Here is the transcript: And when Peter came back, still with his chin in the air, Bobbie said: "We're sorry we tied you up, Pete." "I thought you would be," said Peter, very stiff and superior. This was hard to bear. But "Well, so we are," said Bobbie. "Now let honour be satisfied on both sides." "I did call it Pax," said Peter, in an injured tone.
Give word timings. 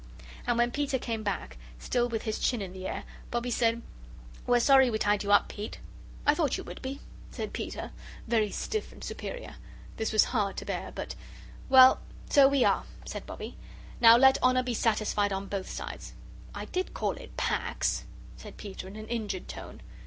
And 0.47 0.57
when 0.57 0.71
Peter 0.71 0.97
came 0.97 1.21
back, 1.21 1.57
still 1.77 2.09
with 2.09 2.23
his 2.23 2.39
chin 2.39 2.59
in 2.59 2.73
the 2.73 2.87
air, 2.87 3.03
Bobbie 3.29 3.51
said: 3.51 3.83
"We're 4.47 4.59
sorry 4.59 4.89
we 4.89 4.97
tied 4.97 5.21
you 5.21 5.31
up, 5.31 5.47
Pete." 5.47 5.77
"I 6.25 6.33
thought 6.33 6.57
you 6.57 6.63
would 6.63 6.81
be," 6.81 7.01
said 7.29 7.53
Peter, 7.53 7.91
very 8.27 8.49
stiff 8.49 8.91
and 8.91 9.03
superior. 9.03 9.57
This 9.97 10.11
was 10.11 10.23
hard 10.23 10.57
to 10.57 10.65
bear. 10.65 10.91
But 10.91 11.13
"Well, 11.69 11.99
so 12.31 12.47
we 12.47 12.65
are," 12.65 12.85
said 13.05 13.27
Bobbie. 13.27 13.57
"Now 13.99 14.17
let 14.17 14.41
honour 14.41 14.63
be 14.63 14.73
satisfied 14.73 15.31
on 15.31 15.45
both 15.45 15.69
sides." 15.69 16.13
"I 16.55 16.65
did 16.65 16.95
call 16.95 17.11
it 17.17 17.37
Pax," 17.37 18.05
said 18.37 18.57
Peter, 18.57 18.87
in 18.87 18.95
an 18.95 19.05
injured 19.05 19.47
tone. 19.47 19.81